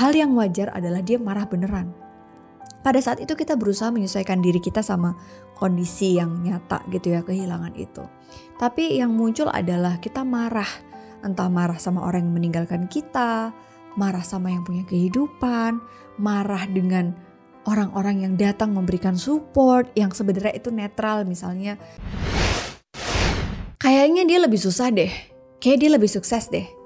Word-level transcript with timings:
hal 0.00 0.16
yang 0.16 0.32
wajar 0.32 0.72
adalah 0.72 1.04
dia 1.04 1.20
marah 1.20 1.44
beneran. 1.44 1.92
Pada 2.80 2.96
saat 2.96 3.20
itu 3.20 3.36
kita 3.36 3.60
berusaha 3.60 3.92
menyesuaikan 3.92 4.40
diri 4.40 4.56
kita 4.56 4.80
sama 4.80 5.12
kondisi 5.60 6.16
yang 6.16 6.40
nyata 6.40 6.80
gitu 6.88 7.12
ya, 7.12 7.20
kehilangan 7.20 7.76
itu. 7.76 8.00
Tapi 8.56 8.96
yang 8.96 9.12
muncul 9.12 9.52
adalah 9.52 10.00
kita 10.00 10.24
marah, 10.24 10.68
entah 11.20 11.52
marah 11.52 11.76
sama 11.76 12.00
orang 12.08 12.24
yang 12.24 12.34
meninggalkan 12.40 12.88
kita, 12.88 13.52
marah 14.00 14.24
sama 14.24 14.48
yang 14.48 14.64
punya 14.64 14.88
kehidupan, 14.88 15.76
marah 16.16 16.64
dengan 16.72 17.12
orang-orang 17.68 18.24
yang 18.24 18.34
datang 18.40 18.72
memberikan 18.72 19.20
support 19.20 19.92
yang 19.92 20.08
sebenarnya 20.08 20.56
itu 20.56 20.72
netral 20.72 21.28
misalnya. 21.28 21.76
Kayaknya 23.76 24.24
dia 24.24 24.38
lebih 24.40 24.56
susah 24.56 24.88
deh, 24.88 25.12
kayak 25.60 25.84
dia 25.84 25.90
lebih 25.92 26.08
sukses 26.08 26.48
deh 26.48 26.79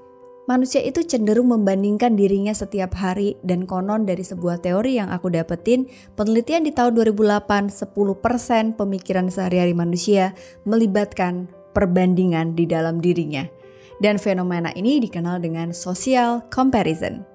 Manusia 0.45 0.77
itu 0.85 1.01
cenderung 1.01 1.49
membandingkan 1.49 2.13
dirinya 2.13 2.53
setiap 2.53 2.93
hari 2.93 3.33
dan 3.41 3.65
konon 3.65 4.05
dari 4.05 4.21
sebuah 4.21 4.61
teori 4.61 5.01
yang 5.01 5.09
aku 5.09 5.33
dapetin, 5.33 5.89
penelitian 6.13 6.61
di 6.61 6.69
tahun 6.69 6.93
2008, 7.01 7.73
10% 7.73 8.77
pemikiran 8.77 9.25
sehari-hari 9.33 9.73
manusia 9.73 10.37
melibatkan 10.61 11.49
perbandingan 11.73 12.53
di 12.53 12.69
dalam 12.69 13.01
dirinya. 13.01 13.49
Dan 13.97 14.21
fenomena 14.21 14.69
ini 14.77 15.01
dikenal 15.01 15.41
dengan 15.41 15.73
social 15.73 16.45
comparison. 16.53 17.25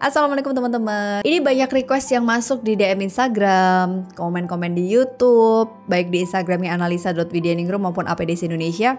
Assalamualaikum 0.00 0.56
teman-teman. 0.56 1.20
Ini 1.20 1.44
banyak 1.44 1.68
request 1.84 2.16
yang 2.16 2.24
masuk 2.24 2.64
di 2.64 2.80
DM 2.80 3.04
Instagram, 3.04 4.08
komen-komen 4.16 4.72
di 4.72 4.88
YouTube, 4.88 5.68
baik 5.84 6.08
di 6.08 6.24
Instagramnya 6.24 6.72
analisa.widianingrum 6.72 7.84
maupun 7.84 8.08
APDC 8.08 8.48
Indonesia. 8.48 8.96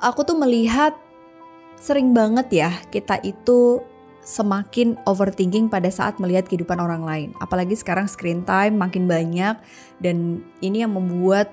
Aku 0.00 0.24
tuh 0.24 0.40
melihat 0.40 1.03
sering 1.78 2.16
banget 2.16 2.46
ya 2.50 2.70
kita 2.88 3.20
itu 3.22 3.82
semakin 4.24 4.96
overthinking 5.04 5.68
pada 5.68 5.92
saat 5.92 6.16
melihat 6.16 6.48
kehidupan 6.48 6.80
orang 6.80 7.04
lain. 7.04 7.28
Apalagi 7.44 7.76
sekarang 7.76 8.08
screen 8.08 8.40
time 8.42 8.80
makin 8.80 9.04
banyak 9.04 9.60
dan 10.00 10.40
ini 10.64 10.80
yang 10.80 10.96
membuat 10.96 11.52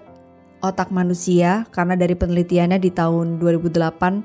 otak 0.64 0.89
manusia 0.89 1.67
karena 1.75 1.99
dari 1.99 2.16
penelitiannya 2.16 2.80
di 2.80 2.89
tahun 2.95 3.44
2008 3.44 3.75
uh, 3.75 4.16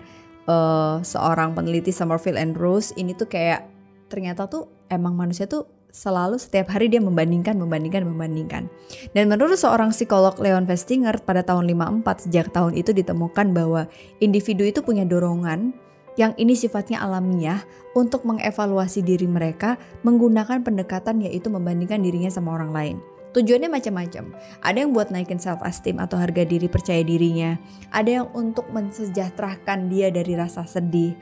eh, 0.47 0.97
seorang 1.03 1.59
peneliti 1.59 1.91
Summerfield 1.91 2.39
and 2.39 2.55
Rose 2.55 2.95
ini 2.95 3.13
tuh 3.19 3.27
kayak 3.27 3.67
ternyata 4.07 4.47
tuh 4.47 4.71
emang 4.87 5.19
manusia 5.19 5.51
tuh 5.51 5.67
selalu 5.97 6.37
setiap 6.37 6.77
hari 6.77 6.93
dia 6.93 7.01
membandingkan, 7.01 7.57
membandingkan, 7.57 8.05
membandingkan. 8.05 8.69
Dan 9.17 9.33
menurut 9.33 9.57
seorang 9.57 9.97
psikolog 9.97 10.37
Leon 10.37 10.69
Festinger 10.69 11.17
pada 11.25 11.41
tahun 11.41 11.73
54 11.73 12.29
sejak 12.29 12.53
tahun 12.53 12.77
itu 12.77 12.93
ditemukan 12.93 13.57
bahwa 13.57 13.89
individu 14.21 14.69
itu 14.69 14.85
punya 14.85 15.09
dorongan 15.09 15.73
yang 16.17 16.33
ini 16.41 16.57
sifatnya 16.57 17.05
alamiah 17.05 17.61
untuk 17.93 18.25
mengevaluasi 18.25 19.05
diri 19.05 19.29
mereka 19.29 19.77
menggunakan 20.01 20.65
pendekatan 20.65 21.21
yaitu 21.25 21.53
membandingkan 21.53 22.01
dirinya 22.01 22.33
sama 22.33 22.57
orang 22.57 22.73
lain. 22.73 22.97
Tujuannya 23.37 23.69
macam-macam. 23.69 24.33
Ada 24.65 24.81
yang 24.81 24.97
buat 24.97 25.13
naikin 25.13 25.37
self 25.37 25.61
esteem 25.61 26.01
atau 26.01 26.17
harga 26.17 26.49
diri 26.49 26.73
percaya 26.73 27.05
dirinya. 27.05 27.61
Ada 27.93 28.25
yang 28.25 28.27
untuk 28.33 28.65
mensejahterakan 28.73 29.93
dia 29.93 30.09
dari 30.09 30.33
rasa 30.33 30.65
sedih. 30.65 31.13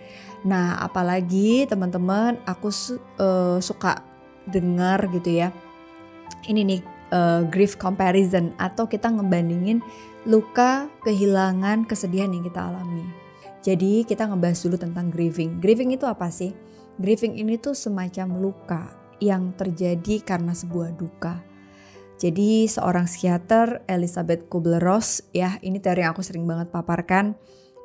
Nah, 0.47 0.79
apalagi 0.79 1.67
teman-teman, 1.67 2.39
aku 2.47 2.71
su 2.71 3.03
uh, 3.19 3.59
suka 3.59 3.99
dengar 4.47 5.11
gitu 5.11 5.43
ya. 5.43 5.51
Ini 6.47 6.63
nih 6.63 6.81
uh, 7.11 7.43
grief 7.51 7.75
comparison 7.83 8.55
atau 8.63 8.87
kita 8.87 9.11
ngebandingin 9.11 9.83
luka, 10.23 10.87
kehilangan, 11.03 11.83
kesedihan 11.83 12.31
yang 12.31 12.47
kita 12.47 12.63
alami. 12.63 13.24
Jadi 13.65 14.05
kita 14.05 14.29
ngebahas 14.29 14.61
dulu 14.61 14.77
tentang 14.77 15.09
grieving. 15.09 15.57
Grieving 15.57 15.97
itu 15.97 16.05
apa 16.05 16.29
sih? 16.29 16.53
Grieving 17.01 17.41
ini 17.41 17.57
tuh 17.57 17.73
semacam 17.73 18.37
luka 18.37 18.93
yang 19.25 19.57
terjadi 19.57 20.21
karena 20.21 20.53
sebuah 20.53 20.93
duka. 21.01 21.41
Jadi 22.21 22.69
seorang 22.69 23.09
psikiater 23.09 23.83
Elizabeth 23.91 24.47
Kubler-Ross 24.53 25.33
ya 25.35 25.59
ini 25.65 25.81
teori 25.81 26.05
yang 26.05 26.13
aku 26.13 26.21
sering 26.21 26.45
banget 26.45 26.69
paparkan. 26.71 27.35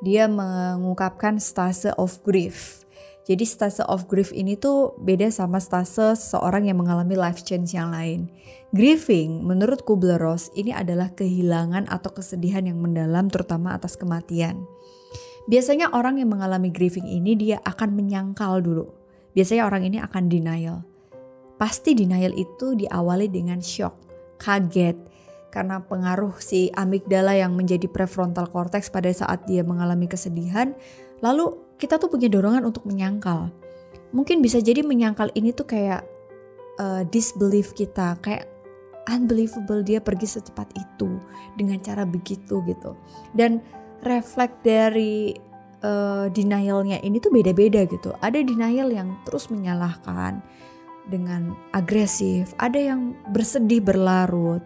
Dia 0.04 0.28
mengungkapkan 0.28 1.40
stase 1.40 1.96
of 1.96 2.20
grief. 2.28 2.84
Jadi 3.24 3.44
stase 3.44 3.84
of 3.84 4.04
grief 4.04 4.32
ini 4.36 4.60
tuh 4.60 4.96
beda 5.00 5.32
sama 5.32 5.60
stase 5.64 6.12
seseorang 6.16 6.68
yang 6.68 6.80
mengalami 6.80 7.16
life 7.16 7.40
change 7.40 7.72
yang 7.72 7.92
lain. 7.92 8.28
Grieving 8.76 9.44
menurut 9.48 9.82
Kubler-Ross 9.88 10.52
ini 10.56 10.76
adalah 10.76 11.08
kehilangan 11.16 11.88
atau 11.88 12.12
kesedihan 12.12 12.68
yang 12.68 12.80
mendalam 12.80 13.32
terutama 13.32 13.76
atas 13.76 13.96
kematian. 13.96 14.64
Biasanya 15.50 15.90
orang 15.90 16.22
yang 16.22 16.30
mengalami 16.30 16.70
grieving 16.70 17.10
ini 17.10 17.34
dia 17.34 17.58
akan 17.66 17.98
menyangkal 17.98 18.62
dulu. 18.62 18.86
Biasanya 19.34 19.66
orang 19.66 19.82
ini 19.82 19.98
akan 19.98 20.30
denial. 20.30 20.86
Pasti 21.58 21.98
denial 21.98 22.30
itu 22.38 22.78
diawali 22.78 23.26
dengan 23.26 23.58
shock, 23.58 23.98
kaget, 24.38 24.94
karena 25.50 25.82
pengaruh 25.82 26.38
si 26.38 26.70
amigdala 26.78 27.34
yang 27.34 27.58
menjadi 27.58 27.90
prefrontal 27.90 28.46
cortex 28.46 28.86
pada 28.88 29.10
saat 29.10 29.42
dia 29.50 29.66
mengalami 29.66 30.06
kesedihan. 30.06 30.70
Lalu 31.18 31.58
kita 31.82 31.98
tuh 31.98 32.06
punya 32.06 32.30
dorongan 32.30 32.62
untuk 32.62 32.86
menyangkal. 32.86 33.50
Mungkin 34.14 34.40
bisa 34.46 34.62
jadi 34.62 34.86
menyangkal 34.86 35.34
ini 35.34 35.50
tuh 35.50 35.66
kayak 35.66 36.06
uh, 36.78 37.02
disbelief 37.10 37.74
kita, 37.74 38.16
kayak 38.22 38.46
unbelievable 39.10 39.82
dia 39.82 39.98
pergi 39.98 40.38
secepat 40.38 40.70
itu 40.78 41.18
dengan 41.58 41.82
cara 41.82 42.06
begitu 42.06 42.62
gitu. 42.64 42.94
Dan 43.34 43.58
refleks 44.02 44.56
dari 44.64 45.34
uh, 45.84 46.26
denialnya 46.30 47.00
ini 47.00 47.20
tuh 47.20 47.32
beda-beda 47.32 47.84
gitu. 47.88 48.12
Ada 48.20 48.40
denial 48.44 48.92
yang 48.92 49.20
terus 49.24 49.48
menyalahkan 49.48 50.40
dengan 51.08 51.56
agresif, 51.74 52.54
ada 52.60 52.78
yang 52.78 53.16
bersedih 53.34 53.82
berlarut. 53.82 54.62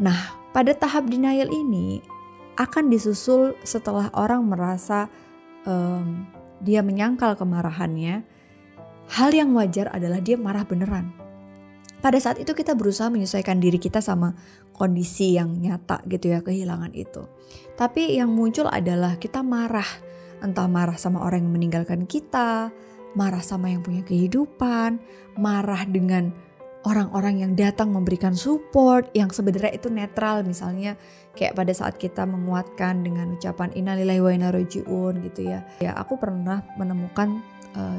Nah, 0.00 0.16
pada 0.56 0.72
tahap 0.72 1.10
denial 1.10 1.52
ini 1.52 2.00
akan 2.56 2.88
disusul 2.88 3.52
setelah 3.60 4.08
orang 4.16 4.48
merasa 4.48 5.12
um, 5.68 6.24
dia 6.64 6.80
menyangkal 6.80 7.36
kemarahannya. 7.36 8.24
Hal 9.06 9.30
yang 9.30 9.54
wajar 9.54 9.92
adalah 9.94 10.18
dia 10.18 10.34
marah 10.34 10.66
beneran 10.66 11.25
pada 12.06 12.22
saat 12.22 12.38
itu 12.38 12.54
kita 12.54 12.78
berusaha 12.78 13.10
menyesuaikan 13.10 13.58
diri 13.58 13.82
kita 13.82 13.98
sama 13.98 14.30
kondisi 14.70 15.34
yang 15.34 15.58
nyata 15.58 16.06
gitu 16.06 16.30
ya 16.30 16.38
kehilangan 16.38 16.94
itu. 16.94 17.26
Tapi 17.74 18.14
yang 18.14 18.30
muncul 18.30 18.70
adalah 18.70 19.18
kita 19.18 19.42
marah, 19.42 19.90
entah 20.38 20.70
marah 20.70 20.94
sama 20.94 21.26
orang 21.26 21.42
yang 21.42 21.58
meninggalkan 21.58 22.06
kita, 22.06 22.70
marah 23.18 23.42
sama 23.42 23.74
yang 23.74 23.82
punya 23.82 24.06
kehidupan, 24.06 25.02
marah 25.34 25.82
dengan 25.90 26.30
orang-orang 26.86 27.42
yang 27.42 27.52
datang 27.58 27.90
memberikan 27.90 28.38
support 28.38 29.10
yang 29.10 29.34
sebenarnya 29.34 29.74
itu 29.74 29.90
netral 29.90 30.46
misalnya 30.46 30.94
kayak 31.34 31.58
pada 31.58 31.74
saat 31.74 31.98
kita 31.98 32.22
menguatkan 32.22 33.02
dengan 33.02 33.34
ucapan 33.34 33.74
innalillahi 33.74 34.22
wa 34.22 34.30
inna 34.30 34.54
gitu 35.26 35.40
ya. 35.42 35.66
Ya 35.82 35.90
aku 35.98 36.22
pernah 36.22 36.62
menemukan 36.78 37.42
uh, 37.74 37.98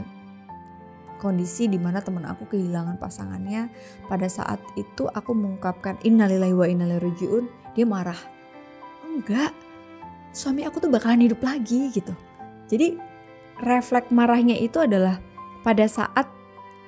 kondisi 1.18 1.68
di 1.68 1.82
mana 1.82 2.00
teman 2.00 2.26
aku 2.26 2.50
kehilangan 2.50 3.02
pasangannya 3.02 3.70
pada 4.08 4.30
saat 4.30 4.62
itu 4.80 5.10
aku 5.10 5.34
mengungkapkan 5.34 5.98
innalillahi 6.06 6.56
wa 6.56 6.66
innalillahi 6.70 7.46
dia 7.74 7.86
marah. 7.86 8.18
Enggak 9.06 9.54
suami 10.38 10.64
aku 10.64 10.78
tuh 10.78 10.94
bakalan 10.94 11.26
hidup 11.26 11.42
lagi 11.42 11.90
gitu. 11.90 12.14
Jadi 12.70 12.98
refleks 13.62 14.14
marahnya 14.14 14.54
itu 14.54 14.78
adalah 14.78 15.18
pada 15.66 15.90
saat 15.90 16.30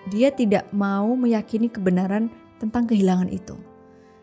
dia 0.07 0.29
tidak 0.29 0.69
mau 0.69 1.17
meyakini 1.17 1.69
kebenaran 1.69 2.29
tentang 2.61 2.85
kehilangan 2.85 3.29
itu. 3.33 3.57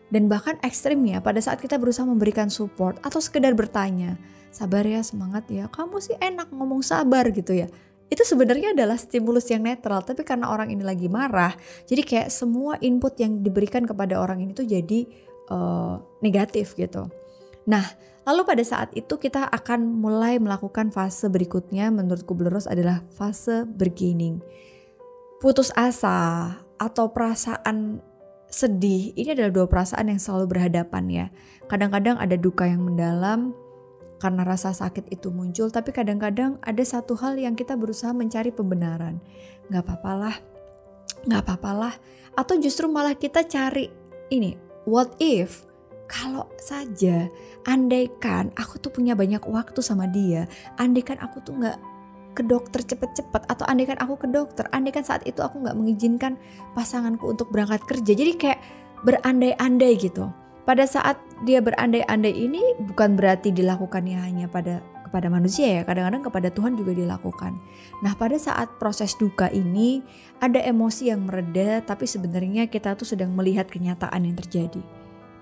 Dan 0.07 0.31
bahkan 0.31 0.55
ekstrimnya 0.63 1.19
pada 1.19 1.43
saat 1.43 1.59
kita 1.59 1.75
berusaha 1.75 2.07
memberikan 2.07 2.47
support 2.47 2.95
atau 3.03 3.19
sekedar 3.19 3.51
bertanya 3.51 4.15
sabar 4.47 4.87
ya 4.87 5.03
semangat 5.03 5.43
ya 5.51 5.67
kamu 5.67 5.99
sih 5.99 6.15
enak 6.23 6.47
ngomong 6.55 6.79
sabar 6.79 7.27
gitu 7.29 7.51
ya 7.51 7.67
itu 8.07 8.23
sebenarnya 8.23 8.71
adalah 8.71 8.95
stimulus 8.95 9.51
yang 9.51 9.67
netral 9.67 9.99
tapi 9.99 10.23
karena 10.23 10.47
orang 10.47 10.71
ini 10.71 10.83
lagi 10.83 11.11
marah 11.11 11.51
jadi 11.83 12.01
kayak 12.03 12.29
semua 12.31 12.79
input 12.79 13.19
yang 13.19 13.43
diberikan 13.43 13.83
kepada 13.83 14.15
orang 14.19 14.43
ini 14.43 14.55
tuh 14.55 14.67
jadi 14.67 15.07
uh, 15.51 15.99
negatif 16.23 16.75
gitu. 16.79 17.11
Nah 17.67 17.83
lalu 18.27 18.41
pada 18.43 18.63
saat 18.63 18.91
itu 18.95 19.19
kita 19.19 19.47
akan 19.47 19.99
mulai 19.99 20.39
melakukan 20.39 20.91
fase 20.91 21.27
berikutnya 21.27 21.91
menurut 21.91 22.23
Kubler-Ross 22.23 22.67
adalah 22.71 23.03
fase 23.11 23.67
beginning. 23.67 24.39
Putus 25.37 25.69
asa 25.75 26.51
atau 26.79 27.11
perasaan 27.11 28.01
sedih 28.47 29.11
ini 29.19 29.35
adalah 29.35 29.51
dua 29.51 29.67
perasaan 29.67 30.07
yang 30.07 30.19
selalu 30.19 30.55
berhadapan 30.55 31.03
ya. 31.11 31.25
Kadang-kadang 31.67 32.15
ada 32.15 32.39
duka 32.39 32.63
yang 32.63 32.87
mendalam 32.87 33.51
karena 34.17 34.41
rasa 34.41 34.73
sakit 34.73 35.13
itu 35.13 35.29
muncul, 35.29 35.69
tapi 35.69 35.93
kadang-kadang 35.93 36.57
ada 36.65 36.83
satu 36.83 37.13
hal 37.17 37.37
yang 37.37 37.53
kita 37.53 37.77
berusaha 37.77 38.09
mencari 38.13 38.49
pembenaran. 38.49 39.21
Gak 39.69 39.85
apa-apalah, 39.85 40.35
gak 41.29 41.41
apa-apalah. 41.45 41.93
Atau 42.33 42.57
justru 42.57 42.89
malah 42.89 43.13
kita 43.13 43.45
cari 43.45 43.89
ini, 44.33 44.57
what 44.89 45.13
if 45.21 45.65
kalau 46.07 46.47
saja 46.57 47.27
andaikan 47.67 48.49
aku 48.55 48.79
tuh 48.79 48.89
punya 48.89 49.13
banyak 49.13 49.43
waktu 49.45 49.79
sama 49.85 50.09
dia, 50.09 50.49
andaikan 50.81 51.19
aku 51.21 51.43
tuh 51.45 51.53
gak 51.61 51.77
ke 52.37 52.45
dokter 52.45 52.85
cepet-cepet 52.85 53.49
atau 53.49 53.65
andaikan 53.65 53.97
aku 53.97 54.21
ke 54.21 54.27
dokter, 54.29 54.69
andaikan 54.69 55.01
saat 55.01 55.25
itu 55.25 55.41
aku 55.41 55.57
nggak 55.57 55.73
mengizinkan 55.73 56.37
pasanganku 56.77 57.25
untuk 57.25 57.49
berangkat 57.49 57.81
kerja. 57.89 58.13
Jadi 58.13 58.31
kayak 58.37 58.61
berandai-andai 59.01 59.97
gitu. 59.97 60.29
Pada 60.67 60.83
saat 60.83 61.15
dia 61.47 61.63
berandai-andai 61.63 62.35
ini 62.35 62.59
bukan 62.91 63.15
berarti 63.15 63.55
dilakukannya 63.55 64.19
hanya 64.19 64.51
pada 64.51 64.83
kepada 65.07 65.31
manusia 65.31 65.79
ya, 65.79 65.81
kadang-kadang 65.87 66.27
kepada 66.27 66.51
Tuhan 66.51 66.75
juga 66.75 66.91
dilakukan. 66.91 67.55
Nah, 68.03 68.13
pada 68.19 68.35
saat 68.35 68.67
proses 68.75 69.15
duka 69.15 69.47
ini 69.47 70.03
ada 70.43 70.59
emosi 70.59 71.15
yang 71.15 71.23
mereda, 71.23 71.79
tapi 71.79 72.03
sebenarnya 72.03 72.67
kita 72.67 72.99
tuh 72.99 73.07
sedang 73.07 73.31
melihat 73.31 73.71
kenyataan 73.71 74.27
yang 74.27 74.35
terjadi. 74.35 74.83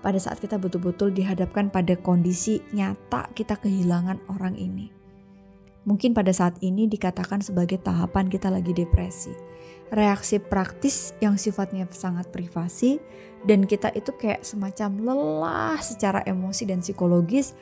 Pada 0.06 0.22
saat 0.22 0.38
kita 0.38 0.62
betul-betul 0.62 1.10
dihadapkan 1.10 1.66
pada 1.74 1.98
kondisi 1.98 2.62
nyata 2.70 3.26
kita 3.34 3.58
kehilangan 3.58 4.22
orang 4.30 4.54
ini. 4.54 4.95
Mungkin 5.86 6.18
pada 6.18 6.34
saat 6.34 6.58
ini 6.66 6.90
dikatakan 6.90 7.46
sebagai 7.46 7.78
tahapan 7.78 8.26
kita 8.26 8.50
lagi 8.50 8.74
depresi. 8.74 9.30
Reaksi 9.94 10.42
praktis 10.42 11.14
yang 11.22 11.38
sifatnya 11.38 11.86
sangat 11.94 12.34
privasi 12.34 12.98
dan 13.46 13.62
kita 13.62 13.94
itu 13.94 14.10
kayak 14.18 14.42
semacam 14.42 14.98
lelah 14.98 15.78
secara 15.78 16.26
emosi 16.26 16.66
dan 16.66 16.82
psikologis. 16.82 17.54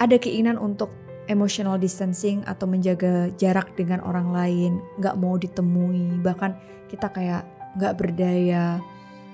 Ada 0.00 0.16
keinginan 0.16 0.56
untuk 0.56 0.88
emotional 1.28 1.76
distancing 1.76 2.40
atau 2.48 2.64
menjaga 2.64 3.28
jarak 3.36 3.76
dengan 3.76 4.00
orang 4.00 4.32
lain, 4.32 4.72
nggak 4.96 5.20
mau 5.20 5.36
ditemui, 5.36 6.24
bahkan 6.24 6.56
kita 6.88 7.12
kayak 7.12 7.44
nggak 7.76 7.92
berdaya, 7.98 8.80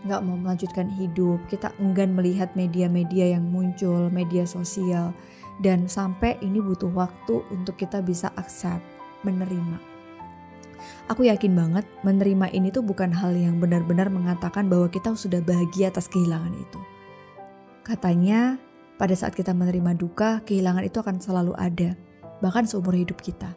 nggak 0.03 0.23
mau 0.27 0.35
melanjutkan 0.35 0.91
hidup, 0.99 1.39
kita 1.47 1.71
enggan 1.79 2.11
melihat 2.17 2.51
media-media 2.59 3.39
yang 3.39 3.47
muncul, 3.47 4.11
media 4.11 4.43
sosial, 4.43 5.15
dan 5.61 5.91
sampai 5.91 6.41
ini 6.41 6.63
butuh 6.63 6.89
waktu 6.95 7.45
untuk 7.53 7.77
kita 7.77 8.01
bisa 8.01 8.33
accept, 8.39 8.85
menerima. 9.27 9.93
Aku 11.11 11.27
yakin 11.27 11.53
banget 11.55 11.87
menerima 12.03 12.51
ini 12.55 12.71
tuh 12.75 12.83
bukan 12.83 13.13
hal 13.15 13.35
yang 13.35 13.59
benar-benar 13.63 14.11
mengatakan 14.11 14.67
bahwa 14.67 14.91
kita 14.91 15.15
sudah 15.15 15.39
bahagia 15.43 15.91
atas 15.93 16.11
kehilangan 16.11 16.55
itu. 16.57 16.81
Katanya 17.83 18.59
pada 18.99 19.15
saat 19.19 19.35
kita 19.35 19.51
menerima 19.51 19.99
duka, 19.99 20.43
kehilangan 20.47 20.87
itu 20.87 20.99
akan 21.03 21.19
selalu 21.19 21.55
ada, 21.59 21.99
bahkan 22.39 22.67
seumur 22.67 22.95
hidup 22.95 23.19
kita. 23.19 23.51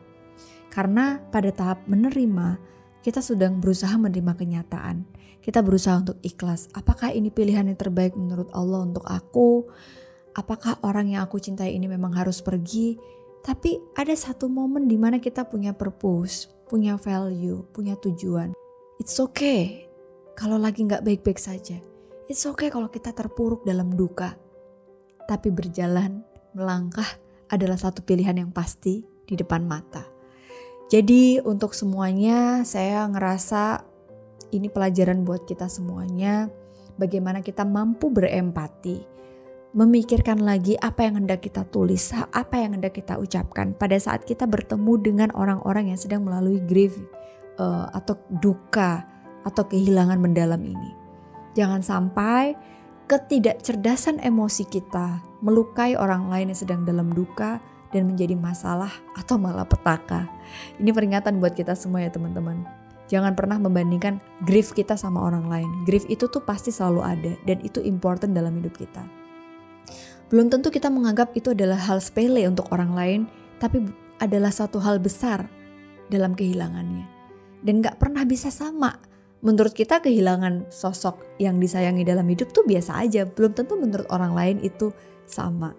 Karena 0.73 1.21
pada 1.31 1.53
tahap 1.53 1.85
menerima, 1.85 2.57
kita 3.05 3.21
sedang 3.21 3.61
berusaha 3.61 3.93
menerima 3.95 4.33
kenyataan. 4.33 5.05
Kita 5.45 5.61
berusaha 5.61 6.01
untuk 6.01 6.17
ikhlas. 6.25 6.73
Apakah 6.73 7.13
ini 7.13 7.29
pilihan 7.29 7.69
yang 7.69 7.77
terbaik 7.77 8.17
menurut 8.17 8.49
Allah 8.49 8.81
untuk 8.81 9.05
aku? 9.05 9.69
Apakah 10.35 10.83
orang 10.83 11.15
yang 11.15 11.23
aku 11.23 11.39
cintai 11.39 11.79
ini 11.79 11.87
memang 11.87 12.11
harus 12.11 12.43
pergi? 12.43 12.99
Tapi 13.39 13.95
ada 13.95 14.11
satu 14.11 14.51
momen 14.51 14.83
di 14.83 14.99
mana 14.99 15.23
kita 15.23 15.47
punya 15.47 15.71
purpose, 15.71 16.51
punya 16.67 16.99
value, 16.99 17.63
punya 17.71 17.95
tujuan. 17.95 18.51
It's 18.99 19.15
okay 19.15 19.87
kalau 20.35 20.59
lagi 20.59 20.83
nggak 20.83 21.07
baik-baik 21.07 21.39
saja. 21.39 21.79
It's 22.27 22.43
okay 22.43 22.67
kalau 22.67 22.91
kita 22.91 23.15
terpuruk 23.15 23.63
dalam 23.63 23.95
duka 23.95 24.35
tapi 25.25 25.49
berjalan, 25.49 26.21
melangkah 26.53 27.07
adalah 27.49 27.77
satu 27.77 28.05
pilihan 28.05 28.37
yang 28.37 28.51
pasti 28.53 29.01
di 29.25 29.33
depan 29.33 29.65
mata. 29.65 30.05
Jadi 30.91 31.41
untuk 31.41 31.73
semuanya 31.73 32.61
saya 32.61 33.07
ngerasa 33.09 33.81
ini 34.53 34.69
pelajaran 34.69 35.25
buat 35.25 35.49
kita 35.49 35.65
semuanya 35.65 36.51
bagaimana 36.99 37.41
kita 37.41 37.65
mampu 37.65 38.13
berempati, 38.13 39.14
memikirkan 39.75 40.39
lagi 40.39 40.79
apa 40.79 41.03
yang 41.03 41.19
hendak 41.19 41.43
kita 41.43 41.67
tulis, 41.67 42.15
apa 42.31 42.63
yang 42.63 42.79
hendak 42.79 42.95
kita 42.95 43.19
ucapkan 43.19 43.75
pada 43.75 43.99
saat 43.99 44.23
kita 44.23 44.47
bertemu 44.47 44.93
dengan 45.03 45.29
orang-orang 45.35 45.91
yang 45.91 45.99
sedang 45.99 46.23
melalui 46.23 46.63
grief 46.63 46.95
uh, 47.59 47.91
atau 47.91 48.15
duka 48.39 49.03
atau 49.43 49.67
kehilangan 49.67 50.15
mendalam 50.15 50.63
ini. 50.63 50.95
Jangan 51.59 51.83
sampai 51.83 52.55
ketidakcerdasan 53.11 54.23
emosi 54.23 54.63
kita 54.63 55.19
melukai 55.43 55.99
orang 55.99 56.31
lain 56.31 56.55
yang 56.55 56.59
sedang 56.59 56.81
dalam 56.87 57.11
duka 57.11 57.59
dan 57.91 58.07
menjadi 58.07 58.33
masalah 58.39 58.95
atau 59.19 59.35
malah 59.35 59.67
petaka. 59.67 60.23
Ini 60.79 60.95
peringatan 60.95 61.43
buat 61.43 61.51
kita 61.51 61.75
semua 61.75 61.99
ya 61.99 62.09
teman-teman. 62.09 62.63
Jangan 63.11 63.35
pernah 63.35 63.59
membandingkan 63.59 64.23
grief 64.47 64.71
kita 64.71 64.95
sama 64.95 65.19
orang 65.19 65.51
lain. 65.51 65.69
Grief 65.83 66.07
itu 66.07 66.31
tuh 66.31 66.41
pasti 66.41 66.71
selalu 66.71 67.01
ada 67.03 67.33
dan 67.43 67.59
itu 67.61 67.83
important 67.83 68.31
dalam 68.31 68.55
hidup 68.57 68.73
kita. 68.79 69.24
Belum 70.31 70.49
tentu 70.49 70.73
kita 70.73 70.89
menganggap 70.89 71.33
itu 71.37 71.53
adalah 71.53 71.77
hal 71.77 72.01
sepele 72.01 72.45
untuk 72.49 72.69
orang 72.73 72.91
lain, 72.93 73.21
tapi 73.61 73.83
adalah 74.17 74.49
satu 74.49 74.81
hal 74.81 74.97
besar 74.97 75.45
dalam 76.09 76.33
kehilangannya. 76.33 77.05
Dan 77.65 77.81
gak 77.81 77.97
pernah 77.97 78.25
bisa 78.25 78.53
sama 78.53 78.93
menurut 79.45 79.77
kita 79.77 80.01
kehilangan 80.01 80.73
sosok 80.73 81.37
yang 81.37 81.61
disayangi 81.61 82.01
dalam 82.01 82.25
hidup 82.25 82.49
tuh 82.49 82.65
biasa 82.65 83.05
aja, 83.05 83.29
belum 83.29 83.53
tentu 83.53 83.77
menurut 83.77 84.09
orang 84.09 84.33
lain 84.33 84.57
itu 84.65 84.89
sama. 85.29 85.77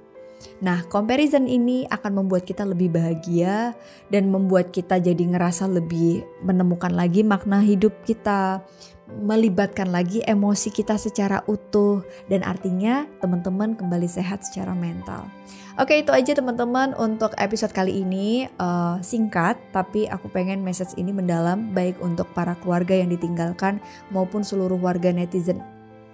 Nah, 0.61 0.85
comparison 0.87 1.49
ini 1.49 1.89
akan 1.89 2.23
membuat 2.23 2.47
kita 2.47 2.63
lebih 2.63 2.93
bahagia 2.95 3.75
dan 4.13 4.29
membuat 4.29 4.71
kita 4.71 5.03
jadi 5.03 5.19
ngerasa 5.19 5.67
lebih 5.67 6.23
menemukan 6.47 6.93
lagi 6.93 7.27
makna 7.27 7.65
hidup 7.65 7.93
kita, 8.07 8.63
melibatkan 9.07 9.95
lagi 9.95 10.19
emosi 10.27 10.75
kita 10.75 10.99
secara 10.99 11.47
utuh 11.47 12.03
dan 12.27 12.43
artinya 12.43 13.07
teman-teman 13.23 13.79
kembali 13.79 14.11
sehat 14.11 14.43
secara 14.43 14.75
mental. 14.75 15.31
Oke 15.79 16.01
itu 16.01 16.11
aja 16.11 16.33
teman-teman 16.35 16.97
untuk 16.97 17.37
episode 17.39 17.71
kali 17.71 18.03
ini 18.03 18.51
uh, 18.59 18.99
singkat 19.05 19.61
tapi 19.71 20.09
aku 20.11 20.27
pengen 20.33 20.65
message 20.65 20.97
ini 20.99 21.13
mendalam 21.15 21.71
baik 21.77 22.01
untuk 22.03 22.27
para 22.35 22.57
keluarga 22.59 22.97
yang 22.97 23.13
ditinggalkan 23.13 23.79
maupun 24.11 24.43
seluruh 24.43 24.81
warga 24.81 25.13
netizen 25.13 25.61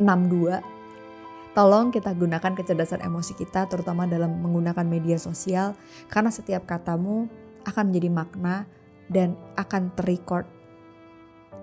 62 0.02 0.60
Tolong 1.52 1.92
kita 1.92 2.16
gunakan 2.16 2.56
kecerdasan 2.56 3.04
emosi 3.04 3.36
kita 3.36 3.68
terutama 3.68 4.08
dalam 4.08 4.40
menggunakan 4.40 4.88
media 4.88 5.20
sosial 5.20 5.76
karena 6.08 6.32
setiap 6.32 6.64
katamu 6.64 7.28
akan 7.68 7.92
menjadi 7.92 8.08
makna 8.08 8.64
dan 9.12 9.36
akan 9.60 9.92
terrecord 9.92 10.48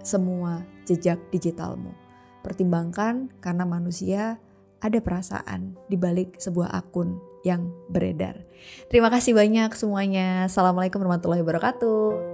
semua 0.04 0.64
jejak 0.86 1.20
digitalmu. 1.34 1.92
Pertimbangkan 2.46 3.30
karena 3.44 3.64
manusia 3.68 4.40
ada 4.80 5.00
perasaan 5.04 5.76
di 5.92 6.00
balik 6.00 6.40
sebuah 6.40 6.72
akun 6.72 7.20
yang 7.44 7.72
beredar. 7.92 8.48
Terima 8.88 9.12
kasih 9.12 9.36
banyak 9.36 9.76
semuanya. 9.76 10.48
Assalamualaikum 10.48 11.04
warahmatullahi 11.04 11.44
wabarakatuh. 11.44 12.29